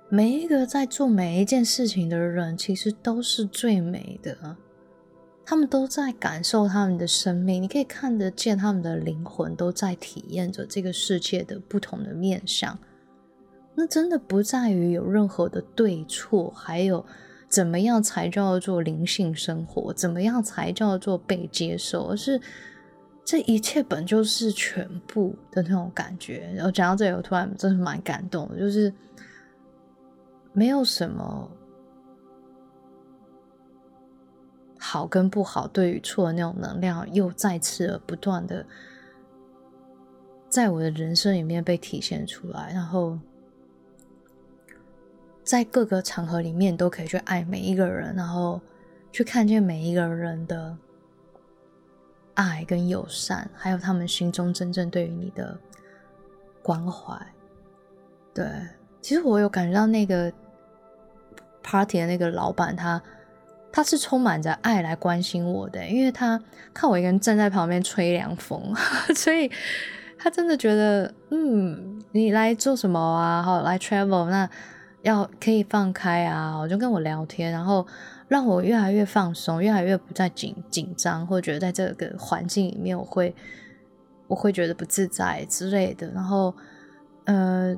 [0.08, 4.56] 每一个在做每一件事情的人，其实都是最美的。
[5.44, 12.78] 他们都在感受他们的生命，你可以看得见他们的灵魂都在体验着这个世界的不同的面相。
[13.74, 17.04] 那真的不在于有任何的对错，还有
[17.48, 22.40] 怎么样才叫做灵性生活，怎么样才叫做被接受，而是。
[23.30, 26.52] 这一切本就是全部的那种感觉。
[26.52, 28.92] 然后讲到这里，我突然真的蛮感动的，就是
[30.52, 31.48] 没有什么
[34.80, 38.66] 好跟不好、对与错的那种能量，又再次的不断的
[40.48, 42.72] 在我的人生里面被体现出来。
[42.72, 43.16] 然后
[45.44, 48.60] 在各个场合里面都可以去爱每一个人，然后
[49.12, 50.76] 去看见每一个人的。
[52.40, 55.54] 爱跟友善，还有他们心中真正对于你的
[56.62, 57.14] 关怀，
[58.32, 58.46] 对，
[59.02, 60.32] 其实我有感觉到那个
[61.62, 63.02] party 的那个老板，他
[63.70, 68.74] 他是充满着爱来关心我的，因为他看我一个人站在旁边吹凉风，
[69.14, 69.50] 所以
[70.18, 73.42] 他真的觉得，嗯，你来做什么啊？
[73.42, 74.48] 好，来 travel，那
[75.02, 77.86] 要可以放开啊，我就跟我聊天，然后
[78.28, 83.34] 让我越来越放松，越来越不再紧紧张，或者觉得在这个环境里面我会
[84.26, 86.10] 我会觉得不自在之类的。
[86.10, 86.54] 然后，
[87.24, 87.74] 呃，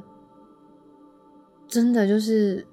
[1.68, 2.66] 真的就是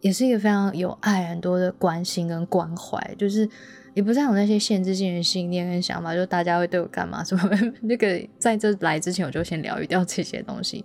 [0.00, 3.48] 也是一个非常有爱、很多的关心跟关怀，就是
[3.92, 7.50] 也不再有那些限制性的信念跟想法，就大家会对我干嘛什么
[7.82, 10.84] 那个在这来之前我就先疗愈掉这些东西。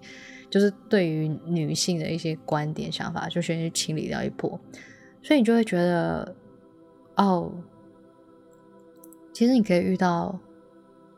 [0.49, 4.59] 就是对于女性的一些观点想法，就先去清理掉一波，
[5.21, 6.35] 所以你就会觉得，
[7.17, 7.51] 哦，
[9.33, 10.39] 其实你可以遇到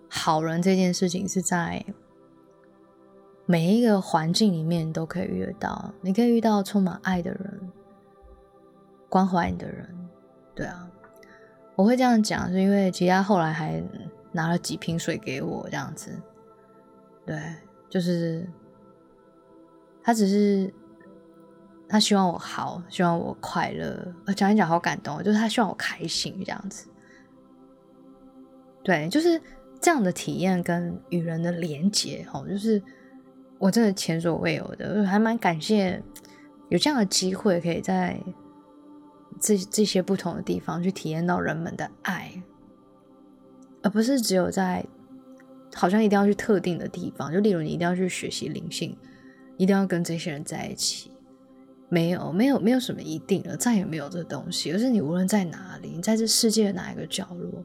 [0.10, 1.86] 好人这件事情是在
[3.46, 7.72] 每一个环境里面都可以遇得到，你可以遇到充满爱的人，
[9.10, 9.88] 关怀你的人，
[10.56, 10.90] 对啊，
[11.76, 13.80] 我会这样讲是因为吉他后来还
[14.32, 16.20] 拿了几瓶水给我，这样子，
[17.28, 17.40] 对，
[17.88, 18.50] 就是。
[20.04, 20.74] 他只是，
[21.88, 24.14] 他希望我好，希望我快乐。
[24.26, 26.88] 我，讲一讲好感动，就是他希望我开心这样子。
[28.84, 29.40] 对，就是
[29.80, 32.82] 这样的体验跟与人的连接，哦，就是
[33.60, 36.02] 我真的前所未有的，还蛮感谢
[36.70, 38.20] 有这样的机会，可以在
[39.40, 42.42] 这这些不同的地方去体验到人们的爱，
[43.84, 44.84] 而不是只有在
[45.76, 48.98] 好像一定要去特定的地方，就例如你一定要去学习灵性。
[49.60, 51.12] 一定要跟这些人在一起，
[51.90, 54.72] 没有，没有，没有什么一定的，再也没有这东西。
[54.72, 57.62] 而是你无论在哪里，你在这世界的哪一个角落，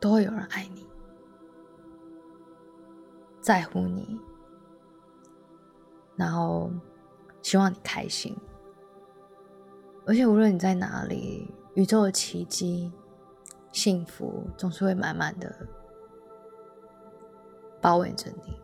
[0.00, 0.84] 都会有人爱你，
[3.40, 4.18] 在乎你，
[6.16, 6.68] 然后
[7.40, 8.36] 希望你开心。
[10.06, 12.92] 而且无论你在哪里，宇宙的奇迹、
[13.70, 15.54] 幸福总是会满满的
[17.80, 18.63] 包围着你。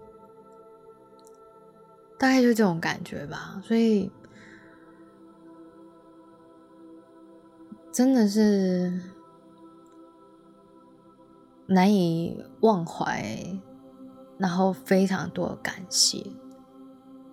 [2.20, 4.12] 大概就这种感觉吧，所以
[7.90, 8.92] 真的是
[11.66, 13.59] 难以忘怀，
[14.37, 16.22] 然后非常多感谢，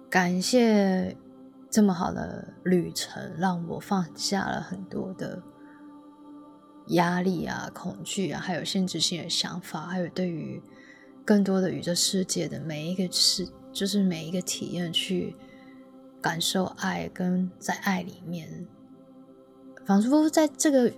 [0.10, 1.18] 感谢
[1.70, 5.44] 这么好的旅程，让我放下了很多的
[6.88, 10.64] 压力啊、恐惧啊，还有限制性的想法，还有对于
[11.26, 13.46] 更多的宇宙世界的每一个事。
[13.78, 15.36] 就是每一个体验去
[16.20, 18.68] 感受爱，跟在爱里面，
[19.86, 20.92] 仿佛在这个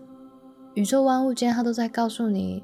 [0.76, 2.64] 宇宙万物间，他都在告诉你，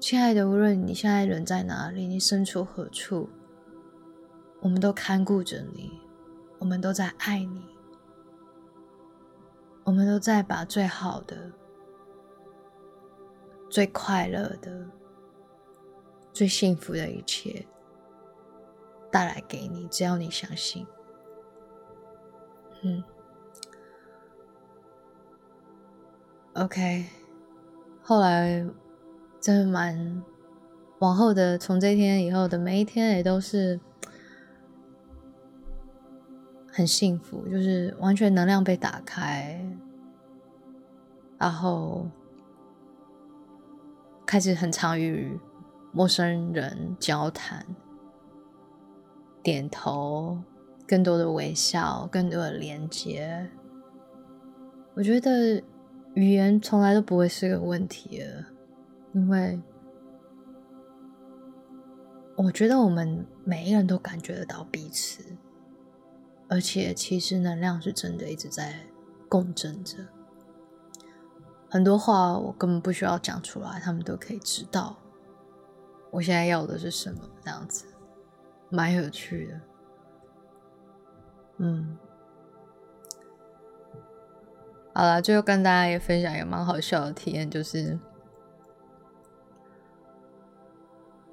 [0.00, 3.28] 亲爱的，无论你现在人在哪里，你身处何处，
[4.60, 5.92] 我们都看顾着你，
[6.58, 7.62] 我们都在爱你，
[9.84, 11.52] 我们都在把最好的、
[13.70, 14.84] 最快乐的、
[16.32, 17.64] 最幸福的一切。
[19.10, 20.86] 带来给你，只要你相信。
[22.82, 23.02] 嗯
[26.54, 27.06] ，OK。
[28.02, 28.66] 后来
[29.40, 30.22] 真的蛮
[31.00, 33.78] 往后的，从这天以后的每一天也都是
[36.72, 39.62] 很幸福，就是完全能量被打开，
[41.36, 42.08] 然后
[44.24, 45.38] 开始很常与
[45.92, 47.66] 陌生人交谈。
[49.42, 50.38] 点头，
[50.86, 53.50] 更多的微笑，更多的连接。
[54.94, 55.62] 我觉得
[56.14, 58.46] 语言从来都不会是个问题了，
[59.12, 59.60] 因为
[62.36, 65.22] 我觉得我们每一个人都感觉得到彼此，
[66.48, 68.86] 而且其实能量是真的一直在
[69.28, 69.98] 共振着。
[71.70, 74.96] 很多话我根本不需要讲出来，他们都可以知道
[76.10, 77.84] 我现在要的是什么，这样子。
[78.70, 79.60] 蛮有趣的，
[81.58, 81.96] 嗯，
[84.92, 87.98] 好了，最后跟大家也分享一个蛮好笑的体验，就是，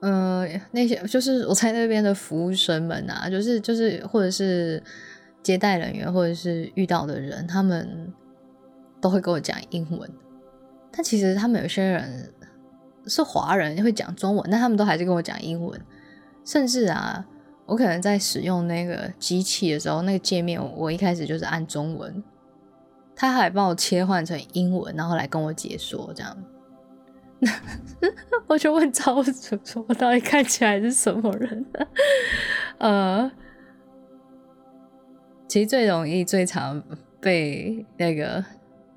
[0.02, 4.82] 嗯，那些就是我在那边的服务生们啊，就是就是或者是
[5.44, 8.14] 接待人员，或者是遇到的人，他们
[9.02, 10.10] 都会跟我讲英文，
[10.92, 12.34] 但其实他们有些人
[13.08, 15.80] 是华人，会讲中文，但他们都还是跟我讲英文。
[16.46, 17.26] 甚至啊，
[17.66, 22.24] 我可能在使用那个机器的时候，那个界面我一开始就是按中文，
[23.16, 26.38] 他还帮我切换成英文，然后来跟我解说这样。
[27.40, 27.52] 那
[28.48, 31.66] 我就问超主说：“我到底看起来是什么人？”
[32.80, 33.30] 呃，
[35.48, 36.82] 其实最容易、最常
[37.20, 38.44] 被那个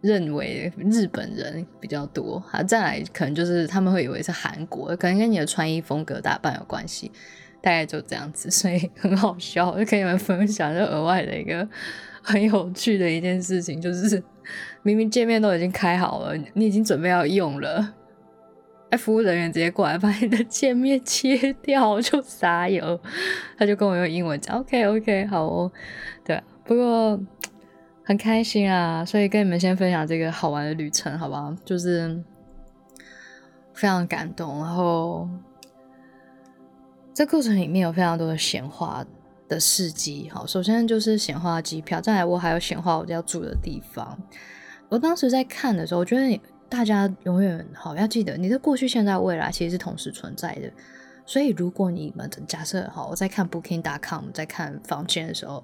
[0.01, 7.11] 认为日本人比较多啊，再来可能就是他们会以为是韩国，可能跟你的穿衣风格、打扮有关系。
[7.61, 11.69] 大概就这样子，所以很好笑，就跟你们分享就额外的一个
[12.23, 14.23] 很有趣的一件事情，就是
[14.85, 17.95] 明明界面都已经开好了，你已经准备要用了，
[18.91, 22.99] 哎，服务人员直接过来把你的界面切掉，就 撒油，
[23.59, 25.73] 他就跟我用英文讲，OK OK，好哦，
[26.25, 27.21] 对，不过
[28.09, 31.55] 很开心啊，所以跟你们先分享这个好玩的旅程，好不好？
[31.63, 32.19] 就是
[33.75, 35.29] 非常感动，然后。
[37.13, 39.05] 这过程里面有非常多的闲话
[39.47, 44.19] 的事迹，好，首先就是闲话机票，再来我还有闲话我要住的地方。
[44.89, 50.73] 我当时在看的时候，我觉得大家永远好要记得，你的过去、现在、未来其实是同时存在的。
[51.27, 55.63] 所以如果你们假设好，我在看 Booking.com，在看房间的时候，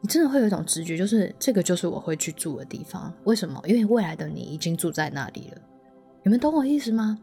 [0.00, 3.12] 你真的会有一种直觉，就是这个就是我会去住的地方。
[3.24, 3.60] 为什么？
[3.66, 5.60] 因为未来的你已经住在那里了。
[6.22, 7.18] 你们懂我意思吗？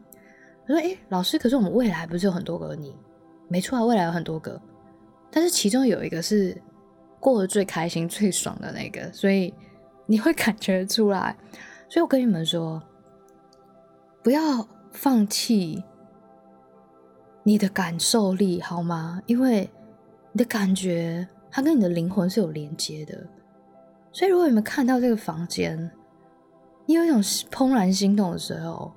[0.66, 2.94] 我说，哎，老师，可是我们未来不是有很多个你？
[3.48, 4.60] 没错啊，未来有很多个，
[5.30, 6.56] 但是其中有一个是
[7.18, 9.52] 过得最开心、最爽的那个，所以
[10.06, 11.36] 你会感觉出来。
[11.88, 12.82] 所以我跟你们说，
[14.22, 15.82] 不要放弃
[17.42, 19.22] 你的感受力，好吗？
[19.26, 19.68] 因为
[20.32, 23.26] 你的感觉它跟你的灵魂是有连接的。
[24.12, 25.90] 所以如果你们看到这个房间，
[26.86, 28.92] 你有一种怦然心动的时候，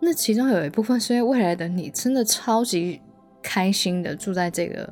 [0.00, 3.00] 那其中有一部分是因为未来的你真的超级。
[3.44, 4.88] 开心的住在这个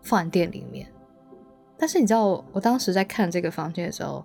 [0.00, 0.86] 饭店里面，
[1.76, 4.24] 但是你知道，我当时在看这个房间的时候，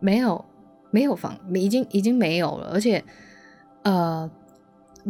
[0.00, 0.44] 没有
[0.90, 3.02] 没有房，已经已经没有了，而且
[3.84, 4.30] 呃，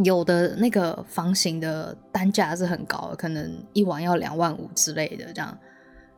[0.05, 5.59] 有的那个房型的单价是很高的，可能一晚要两万五之类的这样。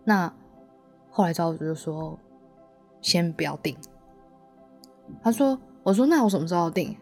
[0.04, 0.32] 那
[1.10, 2.18] 后来赵主就说，
[3.00, 3.76] 先不要订。
[5.22, 6.96] 他说：“我说那我什么时候订？”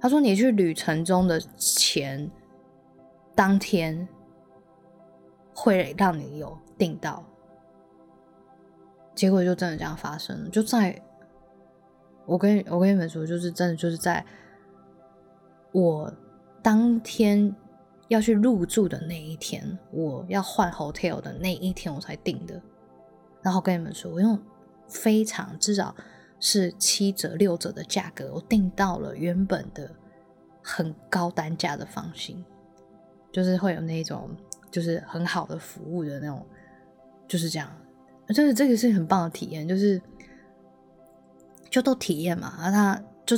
[0.00, 2.30] 他说：“你去旅程中的前
[3.34, 4.08] 当天
[5.54, 7.22] 会让你有订到，
[9.14, 10.50] 结果就真的这样发生了。
[10.50, 11.00] 就在
[12.24, 14.24] 我跟我跟你们说，就是真的就是在
[15.72, 16.12] 我
[16.62, 17.54] 当天
[18.08, 22.60] 要去入住的那一天，我要换 hotel 的那一天，我才订的。
[23.42, 24.38] 然后跟你们说，我用
[24.86, 25.94] 非常至少。”
[26.44, 29.88] 是七折六折的价格，我订到了原本的
[30.60, 32.44] 很高单价的房型，
[33.30, 34.28] 就是会有那种
[34.68, 36.44] 就是很好的服务的那种，
[37.28, 37.72] 就是这样。
[38.30, 40.02] 就是这个是很棒的体验，就是
[41.70, 42.54] 就都体验嘛。
[42.58, 43.36] 然后他就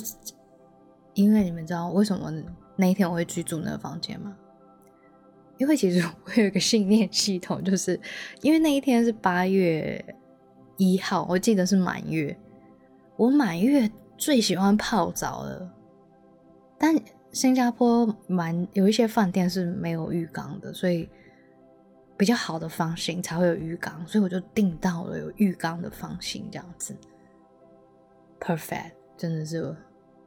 [1.15, 2.31] 因为你们知道为什么
[2.77, 4.37] 那一天我会居住那个房间吗？
[5.57, 7.99] 因为其实我有一个信念系统，就是
[8.43, 10.05] 因为那一天是八月
[10.77, 12.37] 一号，我记得是满月。
[13.17, 13.89] 我满月
[14.19, 15.73] 最喜欢泡澡了，
[16.77, 16.99] 但
[17.31, 21.09] 新加坡蛮有一些饭店是没有浴缸的，所以
[22.17, 26.97] 比较好的房型才会有浴缸，所以我就订到了有浴缸的房型，这样子
[28.41, 29.77] ，perfect，真的是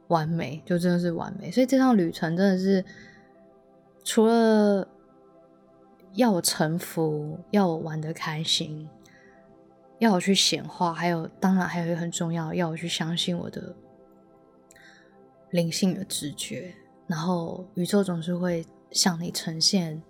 [0.08, 1.50] 完美，就真的是完美。
[1.50, 2.84] 所以这趟旅程真的是
[4.04, 4.86] 除了
[6.14, 8.88] 要我臣服，要我玩的开心。
[10.00, 13.74] 要我去显化，还有当然还有一个很重要，要我去相信我的
[15.50, 16.72] 灵性的直觉，
[17.08, 20.00] 然后宇宙总是会向你呈现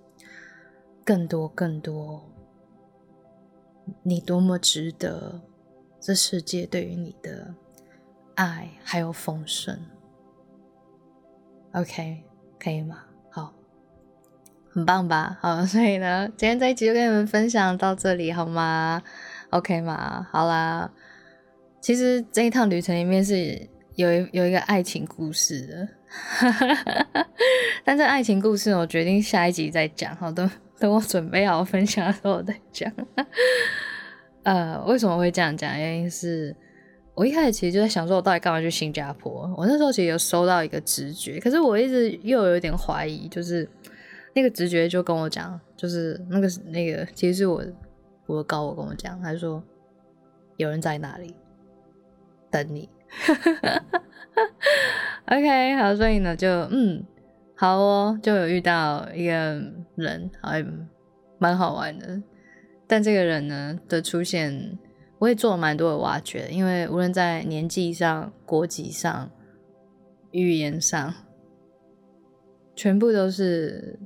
[1.02, 2.22] 更多更多，
[4.02, 5.40] 你多么值得，
[5.98, 7.54] 这世界对于你的
[8.38, 9.76] 爱还有丰盛。
[11.72, 12.22] OK，
[12.58, 12.98] 可以吗？
[13.30, 13.52] 好，
[14.72, 15.36] 很棒吧？
[15.40, 19.02] 好，所以呢，今天这一集就跟你们分享到这里，好吗
[19.50, 20.88] ？OK 吗，好啦，
[21.80, 25.88] 其实这一趟旅程里面是有有一个爱情故事的，
[27.84, 32.92] 但这爱情故事我决定下一集再讲，好的，等我准备好分享的时候再讲。
[34.44, 35.76] 呃，为什么会这样讲？
[35.76, 36.56] 原因是
[37.18, 39.52] 我一开始其实就在想说，我到底干嘛去新加坡？
[39.56, 43.68] 我那时候其实有收到一个直觉，可是我一直又有点怀疑，就是
[44.34, 47.62] 那个直觉就跟我讲，就是那个那个其实是我。
[48.28, 49.64] 我的高我跟我讲，他说
[50.58, 51.34] 有人在那里
[52.50, 52.86] 等你。
[55.24, 57.02] OK，好，所以呢，就嗯，
[57.56, 59.32] 好哦，就有遇到一个
[59.94, 60.62] 人，还
[61.38, 62.20] 蛮好玩的。
[62.86, 64.78] 但这个人呢的出现，
[65.18, 69.30] 我也做了蛮多的挖掘，因为无论在年纪上、国籍上、
[70.30, 71.14] 语言上，
[72.74, 73.98] 全部都是。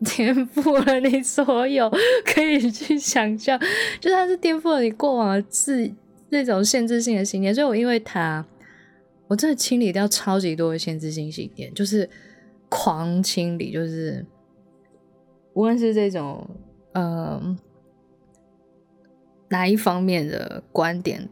[0.14, 1.90] 颠覆了你所有
[2.24, 3.58] 可以去想象，
[3.98, 5.92] 就它是颠覆了你过往的自
[6.28, 7.52] 那种限制性的信念。
[7.52, 8.46] 所以我因为他，
[9.26, 11.74] 我真的清理掉超级多的限制性信念。
[11.74, 12.08] 就是
[12.68, 14.24] 狂清理，就是
[15.54, 16.48] 无论是这种
[16.92, 17.58] 呃
[19.48, 21.28] 哪一方面的观点，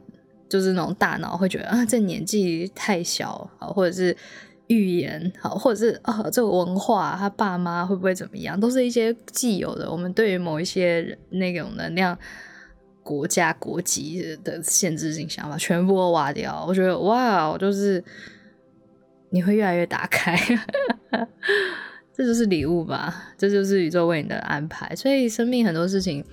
[0.49, 4.17] 就是那种大脑会觉得啊，这年纪太小啊，或者是
[4.67, 12.19] 预言好，或者是啊这个文化他爸妈会不会怎么样，都是一些既有的我们对于某一些那种能量。
[13.07, 18.03] 国家国籍的限制性想法全部都挖掉，我觉得哇，就是
[19.31, 20.37] 你会越来越打开，
[22.13, 24.93] 这就是礼物吧，这就是宇宙为你的安排。
[24.97, 26.25] 所以生命很多事情，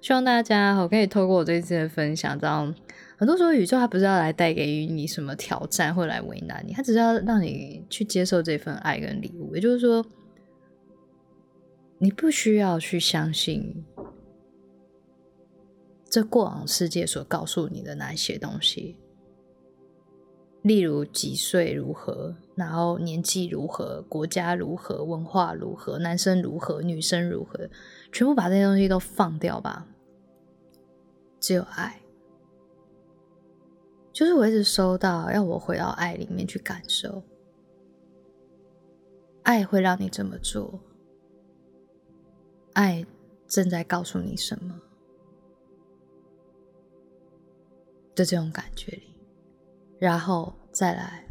[0.00, 2.72] 希望大家我可以透过我这次的分享，知道
[3.16, 9.54] 很多时候宇宙它不是要来带给予你什么挑战或来为难你，它只是要让你去接受这份爱跟礼物。
[9.54, 10.04] 也就是说，
[11.98, 13.84] 你不需要去相信。
[16.08, 18.96] 这过往世界所告诉你的那些东西，
[20.62, 27.70] 例如几岁如何，然后年纪如何，国家如何，文化如何，男生如何，女生如何，
[28.12, 29.86] 全部把这些东西都放掉吧。
[31.38, 32.00] 只有爱，
[34.12, 37.22] 就是我一直收到，要我回到爱里面去感受，
[39.42, 40.78] 爱会让你这么做，
[42.74, 43.06] 爱
[43.46, 44.80] 正在告诉你什么。
[48.14, 49.14] 的这种感觉里，
[49.98, 51.26] 然后再来，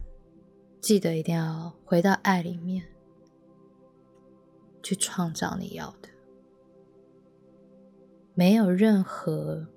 [0.81, 2.83] 记得一定要回到爱里面，
[4.81, 6.09] 去创造你要的。
[8.39, 9.67] 没有任何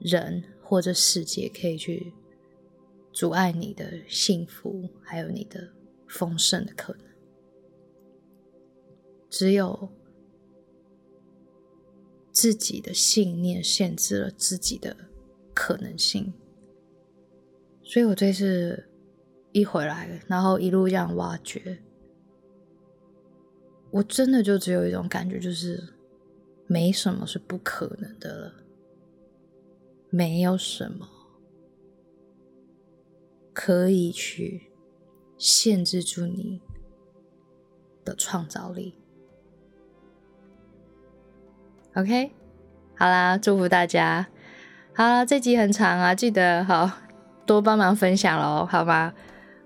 [0.00, 2.12] 人或者世界可以去
[3.12, 5.72] 阻碍你的幸福，还有你的
[6.08, 7.06] 丰盛的可能，
[9.30, 9.88] 只有。
[12.32, 14.96] 自己的信念限制了自己的
[15.54, 16.34] 可能性，
[17.84, 18.88] 所以我这次
[19.52, 21.78] 一回来，然后一路这样挖掘，
[23.94, 25.94] 我真的就只有一种感觉，就是
[26.66, 28.52] 没什么是不可能的了，
[30.10, 31.08] 没有什么
[33.52, 34.72] 可以去
[35.38, 36.60] 限制住你
[38.04, 38.96] 的创造力。
[41.94, 42.32] OK，
[42.96, 44.26] 好啦，祝福大家。
[44.92, 46.90] 好啦，这集很长啊，记得好
[47.46, 49.14] 多帮忙分享喽，好吗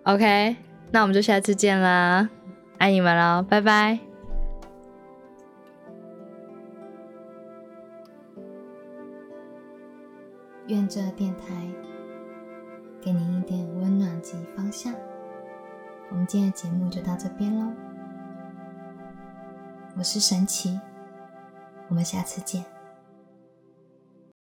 [0.03, 0.57] ？OK，
[0.91, 2.29] 那我们就下次见啦，
[2.77, 4.08] 爱你们喽，拜拜。
[10.69, 11.67] 愿这电台
[13.01, 14.95] 给您一点温暖及方向。
[16.11, 17.73] 我们今天的节目就到这边喽，
[19.97, 20.79] 我是神奇。
[21.89, 22.78] 我们下次见。